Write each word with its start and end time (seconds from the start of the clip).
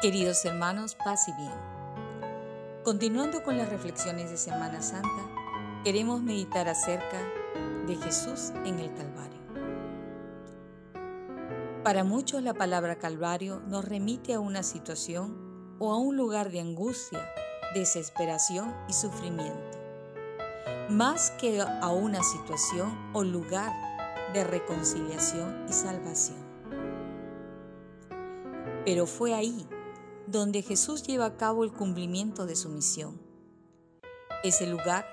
Queridos 0.00 0.42
hermanos, 0.46 0.94
paz 0.94 1.28
y 1.28 1.32
bien. 1.34 1.52
Continuando 2.84 3.42
con 3.42 3.58
las 3.58 3.68
reflexiones 3.68 4.30
de 4.30 4.38
Semana 4.38 4.80
Santa, 4.80 5.28
queremos 5.84 6.22
meditar 6.22 6.70
acerca 6.70 7.18
de 7.86 7.96
Jesús 7.96 8.50
en 8.64 8.78
el 8.78 8.94
Calvario. 8.94 9.40
Para 11.84 12.02
muchos 12.02 12.42
la 12.42 12.54
palabra 12.54 12.96
Calvario 12.96 13.60
nos 13.66 13.84
remite 13.84 14.32
a 14.32 14.40
una 14.40 14.62
situación 14.62 15.76
o 15.78 15.92
a 15.92 15.98
un 15.98 16.16
lugar 16.16 16.50
de 16.50 16.60
angustia, 16.60 17.20
desesperación 17.74 18.74
y 18.88 18.94
sufrimiento, 18.94 19.78
más 20.88 21.30
que 21.32 21.60
a 21.60 21.88
una 21.90 22.22
situación 22.22 23.10
o 23.12 23.22
lugar 23.22 23.70
de 24.32 24.44
reconciliación 24.44 25.66
y 25.68 25.74
salvación. 25.74 26.38
Pero 28.86 29.04
fue 29.04 29.34
ahí 29.34 29.68
donde 30.30 30.62
Jesús 30.62 31.02
lleva 31.02 31.26
a 31.26 31.36
cabo 31.36 31.64
el 31.64 31.72
cumplimiento 31.72 32.46
de 32.46 32.54
su 32.54 32.68
misión. 32.68 33.20
Es 34.44 34.60
el 34.60 34.70
lugar 34.70 35.04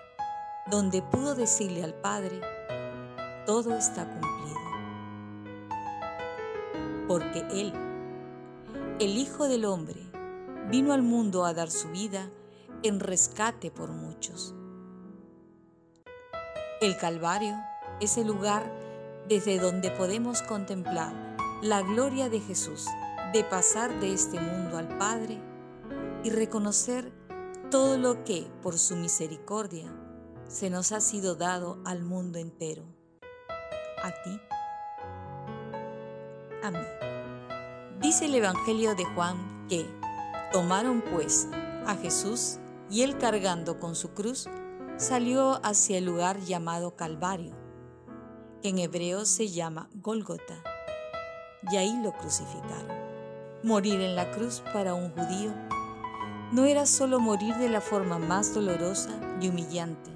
donde 0.69 1.01
pudo 1.01 1.33
decirle 1.33 1.83
al 1.83 1.95
Padre, 1.95 2.39
todo 3.45 3.75
está 3.75 4.05
cumplido. 4.07 4.57
Porque 7.07 7.39
Él, 7.51 7.73
el 8.99 9.17
Hijo 9.17 9.47
del 9.47 9.65
Hombre, 9.65 10.01
vino 10.69 10.93
al 10.93 11.01
mundo 11.01 11.45
a 11.45 11.53
dar 11.53 11.71
su 11.71 11.89
vida 11.89 12.29
en 12.83 12.99
rescate 12.99 13.71
por 13.71 13.89
muchos. 13.89 14.53
El 16.79 16.95
Calvario 16.97 17.55
es 17.99 18.17
el 18.17 18.27
lugar 18.27 18.71
desde 19.27 19.57
donde 19.57 19.89
podemos 19.89 20.43
contemplar 20.43 21.35
la 21.63 21.81
gloria 21.81 22.29
de 22.29 22.39
Jesús 22.39 22.85
de 23.33 23.43
pasar 23.43 23.99
de 23.99 24.13
este 24.13 24.39
mundo 24.39 24.77
al 24.77 24.97
Padre 24.97 25.41
y 26.23 26.29
reconocer 26.29 27.11
todo 27.69 27.97
lo 27.97 28.23
que, 28.23 28.47
por 28.61 28.79
su 28.79 28.95
misericordia, 28.95 29.91
se 30.47 30.69
nos 30.69 30.91
ha 30.91 31.01
sido 31.01 31.35
dado 31.35 31.79
al 31.85 32.03
mundo 32.03 32.39
entero. 32.39 32.83
A 34.01 34.11
ti, 34.23 34.39
a 36.63 36.71
mí. 36.71 36.79
Dice 37.99 38.25
el 38.25 38.35
Evangelio 38.35 38.95
de 38.95 39.03
Juan 39.03 39.67
que 39.67 39.85
tomaron 40.53 41.01
pues 41.01 41.47
a 41.85 41.95
Jesús 41.95 42.59
y 42.89 43.01
él 43.01 43.17
cargando 43.17 43.79
con 43.79 43.95
su 43.95 44.13
cruz 44.13 44.47
salió 44.97 45.59
hacia 45.65 45.97
el 45.97 46.05
lugar 46.05 46.39
llamado 46.39 46.95
Calvario, 46.95 47.55
que 48.61 48.69
en 48.69 48.79
hebreo 48.79 49.25
se 49.25 49.49
llama 49.49 49.89
Gólgota, 49.93 50.63
y 51.71 51.75
ahí 51.77 51.99
lo 52.01 52.13
crucificaron. 52.13 53.06
Morir 53.63 54.01
en 54.01 54.15
la 54.15 54.29
cruz 54.29 54.61
para 54.71 54.93
un 54.93 55.09
judío 55.09 55.51
no 56.51 56.65
era 56.65 56.85
solo 56.85 57.19
morir 57.19 57.55
de 57.55 57.69
la 57.69 57.81
forma 57.81 58.19
más 58.19 58.53
dolorosa 58.53 59.09
y 59.41 59.49
humillante, 59.49 60.11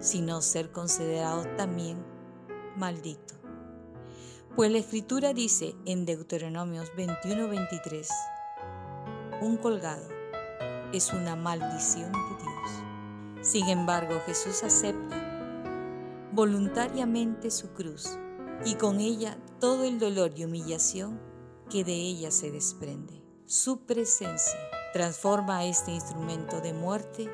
sino 0.00 0.42
ser 0.42 0.70
considerado 0.70 1.46
también 1.56 2.04
maldito. 2.76 3.34
Pues 4.54 4.70
la 4.70 4.78
escritura 4.78 5.32
dice 5.32 5.74
en 5.86 6.04
Deuteronomios 6.04 6.92
21-23, 6.92 8.06
un 9.40 9.56
colgado 9.56 10.06
es 10.92 11.10
una 11.14 11.36
maldición 11.36 12.12
de 12.12 12.42
Dios. 12.42 13.48
Sin 13.48 13.68
embargo, 13.68 14.20
Jesús 14.26 14.62
acepta 14.62 15.16
voluntariamente 16.32 17.50
su 17.50 17.72
cruz 17.72 18.18
y 18.66 18.74
con 18.74 19.00
ella 19.00 19.38
todo 19.58 19.84
el 19.84 19.98
dolor 19.98 20.32
y 20.36 20.44
humillación 20.44 21.33
que 21.70 21.84
de 21.84 21.94
ella 21.94 22.30
se 22.30 22.50
desprende. 22.50 23.22
Su 23.46 23.80
presencia 23.86 24.58
transforma 24.92 25.64
este 25.64 25.90
instrumento 25.90 26.60
de 26.60 26.72
muerte 26.72 27.30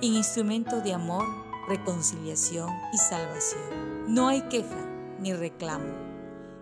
en 0.00 0.14
instrumento 0.14 0.80
de 0.80 0.92
amor, 0.92 1.24
reconciliación 1.68 2.70
y 2.92 2.98
salvación. 2.98 4.14
No 4.14 4.28
hay 4.28 4.42
queja 4.42 4.86
ni 5.18 5.32
reclamo. 5.32 5.92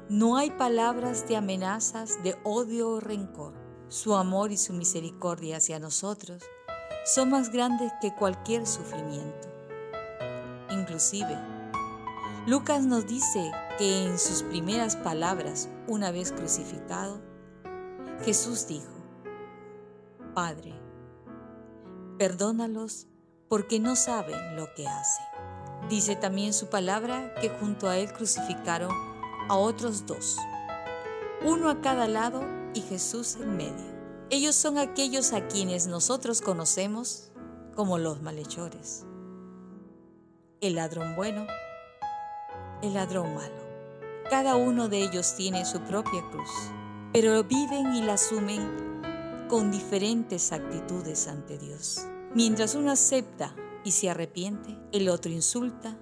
No 0.08 0.36
hay 0.36 0.50
palabras 0.50 1.26
de 1.26 1.36
amenazas, 1.36 2.22
de 2.22 2.36
odio 2.44 2.91
o 2.91 3.00
rencor. 3.00 3.54
Su 3.88 4.14
amor 4.14 4.53
y 4.53 4.56
su 4.56 4.72
misericordia 4.72 5.56
hacia 5.56 5.78
nosotros 5.78 6.42
son 7.04 7.30
más 7.30 7.50
grandes 7.50 7.92
que 8.00 8.14
cualquier 8.14 8.66
sufrimiento. 8.66 9.48
Inclusive, 10.70 11.36
Lucas 12.44 12.84
nos 12.84 13.06
dice 13.06 13.53
que 13.78 14.04
en 14.04 14.19
sus 14.19 14.42
primeras 14.42 14.97
palabras, 14.97 15.69
una 15.86 16.10
vez 16.10 16.32
crucificado, 16.32 17.20
Jesús 18.25 18.66
dijo, 18.66 18.91
Padre, 20.34 20.75
perdónalos 22.19 23.06
porque 23.48 23.78
no 23.78 23.94
saben 23.94 24.56
lo 24.56 24.75
que 24.75 24.88
hacen. 24.88 25.25
Dice 25.88 26.16
también 26.16 26.53
su 26.53 26.66
palabra 26.66 27.32
que 27.41 27.48
junto 27.48 27.88
a 27.88 27.97
él 27.97 28.12
crucificaron 28.12 28.91
a 29.48 29.56
otros 29.56 30.04
dos, 30.04 30.36
uno 31.44 31.70
a 31.70 31.80
cada 31.80 32.09
lado 32.09 32.42
y 32.74 32.80
Jesús 32.80 33.36
en 33.36 33.56
medio. 33.56 33.92
Ellos 34.30 34.56
son 34.56 34.78
aquellos 34.78 35.32
a 35.32 35.47
quienes 35.47 35.86
nosotros 35.86 36.41
conocemos 36.41 37.30
como 37.76 37.98
los 37.98 38.20
malhechores. 38.20 39.06
El 40.60 40.74
ladrón 40.74 41.14
bueno 41.14 41.47
el 42.82 42.94
ladrón 42.94 43.34
malo. 43.34 43.62
Cada 44.28 44.56
uno 44.56 44.88
de 44.88 45.03
ellos 45.03 45.34
tiene 45.37 45.65
su 45.65 45.81
propia 45.81 46.22
cruz, 46.31 46.50
pero 47.12 47.44
viven 47.44 47.94
y 47.94 48.03
la 48.03 48.15
asumen 48.15 49.03
con 49.48 49.70
diferentes 49.70 50.53
actitudes 50.53 51.28
ante 51.28 51.59
Dios. 51.59 52.06
Mientras 52.34 52.75
uno 52.75 52.91
acepta 52.91 53.54
y 53.84 53.92
se 53.92 54.10
arrepiente, 54.10 54.76
el 54.92 55.09
otro 55.09 55.31
insulta 55.31 55.98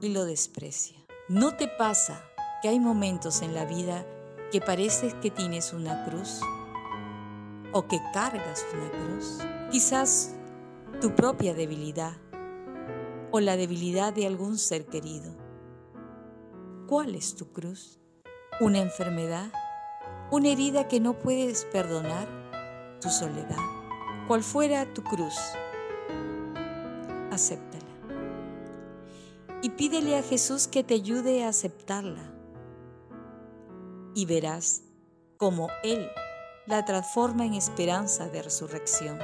y 0.00 0.08
lo 0.08 0.24
desprecia. 0.24 0.96
¿No 1.28 1.56
te 1.56 1.68
pasa 1.68 2.24
que 2.62 2.68
hay 2.68 2.80
momentos 2.80 3.42
en 3.42 3.54
la 3.54 3.64
vida 3.64 4.06
que 4.50 4.60
pareces 4.60 5.14
que 5.14 5.30
tienes 5.30 5.72
una 5.72 6.04
cruz 6.04 6.40
o 7.72 7.86
que 7.86 8.00
cargas 8.12 8.64
una 8.74 8.90
cruz? 8.90 9.38
Quizás 9.70 10.34
tu 11.00 11.14
propia 11.14 11.54
debilidad 11.54 12.16
o 13.30 13.40
la 13.40 13.56
debilidad 13.56 14.12
de 14.12 14.26
algún 14.26 14.58
ser 14.58 14.86
querido. 14.86 15.41
¿Cuál 16.92 17.14
es 17.14 17.36
tu 17.36 17.50
cruz? 17.50 17.98
¿Una 18.60 18.78
enfermedad? 18.78 19.50
¿Una 20.30 20.48
herida 20.48 20.88
que 20.88 21.00
no 21.00 21.18
puedes 21.18 21.64
perdonar? 21.64 22.28
¿Tu 23.00 23.08
soledad? 23.08 23.56
Cual 24.28 24.42
fuera 24.42 24.84
tu 24.92 25.02
cruz, 25.02 25.34
acéptala. 27.30 27.86
Y 29.62 29.70
pídele 29.70 30.18
a 30.18 30.22
Jesús 30.22 30.68
que 30.68 30.84
te 30.84 30.92
ayude 30.92 31.44
a 31.44 31.48
aceptarla. 31.48 32.30
Y 34.14 34.26
verás 34.26 34.82
cómo 35.38 35.70
Él 35.82 36.10
la 36.66 36.84
transforma 36.84 37.46
en 37.46 37.54
esperanza 37.54 38.28
de 38.28 38.42
resurrección. 38.42 39.18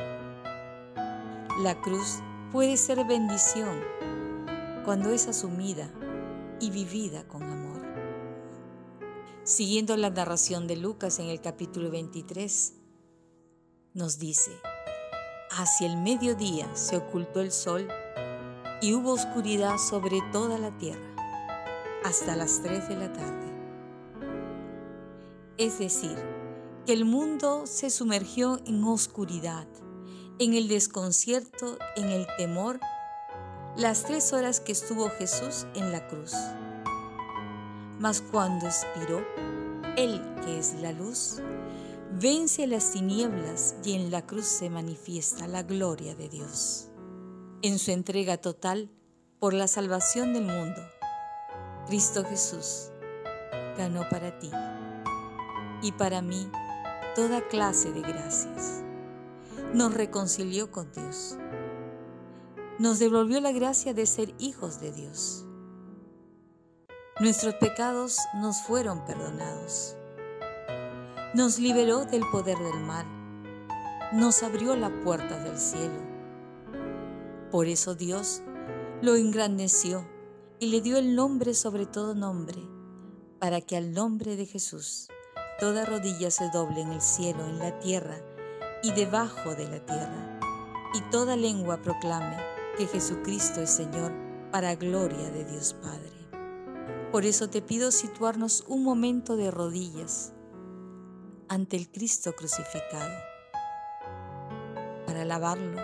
La 1.62 1.78
cruz 1.82 2.20
puede 2.50 2.78
ser 2.78 3.04
bendición 3.04 3.78
cuando 4.86 5.10
es 5.10 5.28
asumida 5.28 5.90
y 6.60 6.70
vivida 6.70 7.26
con 7.26 7.42
amor. 7.42 7.86
Siguiendo 9.44 9.96
la 9.96 10.10
narración 10.10 10.66
de 10.66 10.76
Lucas 10.76 11.18
en 11.18 11.26
el 11.26 11.40
capítulo 11.40 11.90
23, 11.90 12.74
nos 13.94 14.18
dice, 14.18 14.52
hacia 15.50 15.86
el 15.86 15.96
mediodía 15.96 16.68
se 16.76 16.96
ocultó 16.96 17.40
el 17.40 17.50
sol 17.50 17.88
y 18.82 18.94
hubo 18.94 19.12
oscuridad 19.12 19.78
sobre 19.78 20.20
toda 20.32 20.58
la 20.58 20.76
tierra 20.78 21.14
hasta 22.04 22.36
las 22.36 22.62
3 22.62 22.88
de 22.88 22.96
la 22.96 23.12
tarde. 23.12 23.48
Es 25.56 25.78
decir, 25.78 26.16
que 26.86 26.92
el 26.92 27.04
mundo 27.04 27.66
se 27.66 27.90
sumergió 27.90 28.60
en 28.66 28.84
oscuridad, 28.84 29.66
en 30.38 30.54
el 30.54 30.68
desconcierto, 30.68 31.78
en 31.96 32.10
el 32.10 32.26
temor 32.36 32.80
las 33.78 34.02
tres 34.02 34.32
horas 34.32 34.58
que 34.58 34.72
estuvo 34.72 35.08
Jesús 35.08 35.64
en 35.76 35.92
la 35.92 36.04
cruz. 36.08 36.32
Mas 38.00 38.20
cuando 38.20 38.66
expiró, 38.66 39.24
Él 39.96 40.20
que 40.44 40.58
es 40.58 40.74
la 40.74 40.90
luz, 40.90 41.36
vence 42.10 42.66
las 42.66 42.90
tinieblas 42.90 43.76
y 43.84 43.92
en 43.92 44.10
la 44.10 44.26
cruz 44.26 44.46
se 44.46 44.68
manifiesta 44.68 45.46
la 45.46 45.62
gloria 45.62 46.16
de 46.16 46.28
Dios. 46.28 46.88
En 47.62 47.78
su 47.78 47.92
entrega 47.92 48.36
total 48.38 48.90
por 49.38 49.54
la 49.54 49.68
salvación 49.68 50.34
del 50.34 50.46
mundo, 50.46 50.82
Cristo 51.86 52.24
Jesús 52.24 52.90
ganó 53.76 54.08
para 54.08 54.40
ti 54.40 54.50
y 55.82 55.92
para 55.92 56.20
mí 56.20 56.50
toda 57.14 57.46
clase 57.46 57.92
de 57.92 58.00
gracias. 58.00 58.82
Nos 59.72 59.94
reconcilió 59.94 60.72
con 60.72 60.90
Dios 60.90 61.38
nos 62.78 62.98
devolvió 62.98 63.40
la 63.40 63.52
gracia 63.52 63.94
de 63.94 64.06
ser 64.06 64.34
hijos 64.38 64.80
de 64.80 64.92
Dios. 64.92 65.44
Nuestros 67.20 67.54
pecados 67.54 68.18
nos 68.34 68.62
fueron 68.62 69.04
perdonados. 69.04 69.96
Nos 71.34 71.58
liberó 71.58 72.04
del 72.04 72.22
poder 72.30 72.58
del 72.58 72.80
mal 72.80 73.18
nos 74.12 74.42
abrió 74.42 74.74
las 74.74 74.90
puertas 75.04 75.44
del 75.44 75.58
cielo. 75.58 76.00
Por 77.50 77.66
eso 77.66 77.94
Dios 77.94 78.42
lo 79.02 79.16
engrandeció 79.16 80.08
y 80.58 80.68
le 80.68 80.80
dio 80.80 80.96
el 80.96 81.14
nombre 81.14 81.54
sobre 81.54 81.86
todo 81.86 82.14
nombre, 82.14 82.58
para 83.38 83.60
que 83.60 83.76
al 83.76 83.92
nombre 83.92 84.36
de 84.36 84.46
Jesús 84.46 85.08
toda 85.60 85.84
rodilla 85.84 86.30
se 86.30 86.48
doble 86.50 86.80
en 86.80 86.92
el 86.92 87.02
cielo, 87.02 87.44
en 87.44 87.58
la 87.58 87.78
tierra 87.80 88.16
y 88.82 88.92
debajo 88.92 89.54
de 89.54 89.68
la 89.68 89.84
tierra, 89.84 90.40
y 90.94 91.00
toda 91.10 91.36
lengua 91.36 91.82
proclame 91.82 92.36
que 92.78 92.86
Jesucristo 92.86 93.60
es 93.60 93.70
Señor 93.70 94.12
para 94.52 94.76
gloria 94.76 95.30
de 95.30 95.44
Dios 95.44 95.74
Padre. 95.82 96.12
Por 97.10 97.24
eso 97.24 97.50
te 97.50 97.60
pido 97.60 97.90
situarnos 97.90 98.64
un 98.68 98.84
momento 98.84 99.36
de 99.36 99.50
rodillas 99.50 100.32
ante 101.48 101.76
el 101.76 101.90
Cristo 101.90 102.36
crucificado, 102.36 103.10
para 105.06 105.22
alabarlo, 105.22 105.82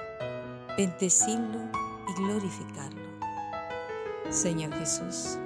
bendecirlo 0.77 1.69
y 2.11 2.23
glorificarlo. 2.23 3.03
Señor 4.31 4.73
Jesús, 4.75 5.37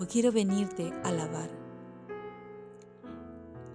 hoy 0.00 0.06
quiero 0.08 0.32
venirte 0.32 0.92
a 1.04 1.10
alabar, 1.10 1.50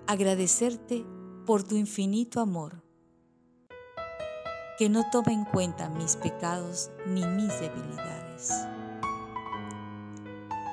agradecerte 0.07 1.05
por 1.45 1.63
tu 1.63 1.77
infinito 1.77 2.41
amor, 2.41 2.82
que 4.78 4.90
no 4.90 5.10
toma 5.12 5.31
en 5.31 5.46
cuenta 5.46 5.90
mis 5.90 6.16
pecados 6.16 6.90
ni 7.06 7.25
mis 7.25 7.60
debilidades. 7.60 8.52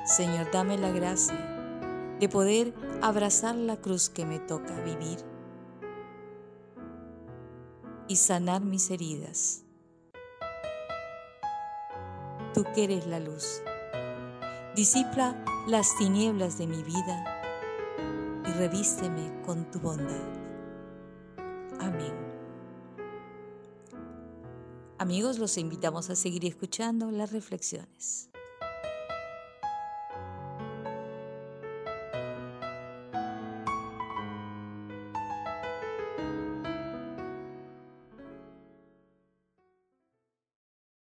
Señor, 0.05 0.49
dame 0.51 0.77
la 0.77 0.89
gracia 0.89 1.37
de 2.19 2.27
poder 2.27 2.73
abrazar 3.01 3.55
la 3.55 3.77
cruz 3.77 4.09
que 4.09 4.25
me 4.25 4.39
toca 4.39 4.79
vivir 4.81 5.19
y 8.07 8.15
sanar 8.15 8.61
mis 8.61 8.91
heridas. 8.91 9.63
Tú 12.53 12.65
que 12.75 12.83
eres 12.83 13.07
la 13.07 13.19
luz, 13.19 13.61
disipla 14.75 15.35
las 15.67 15.95
tinieblas 15.97 16.57
de 16.57 16.67
mi 16.67 16.83
vida 16.83 17.41
y 18.45 18.51
revísteme 18.51 19.41
con 19.45 19.69
tu 19.71 19.79
bondad. 19.79 20.27
Amén. 21.79 22.30
Amigos, 25.01 25.39
los 25.39 25.57
invitamos 25.57 26.11
a 26.11 26.15
seguir 26.15 26.45
escuchando 26.45 27.09
las 27.09 27.31
reflexiones. 27.31 28.30